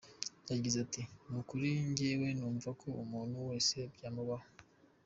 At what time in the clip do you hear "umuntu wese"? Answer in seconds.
3.03-3.77